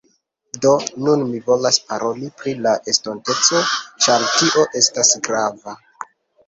[0.61, 0.69] Do,
[1.07, 3.63] nun mi volas paroli pri la estonteco
[4.07, 5.81] ĉar tio estas grava